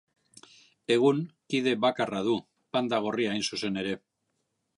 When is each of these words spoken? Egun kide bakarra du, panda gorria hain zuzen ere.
Egun 0.95 1.19
kide 1.55 1.73
bakarra 1.85 2.23
du, 2.29 2.35
panda 2.77 3.03
gorria 3.05 3.37
hain 3.37 3.47
zuzen 3.53 3.81
ere. 3.85 3.95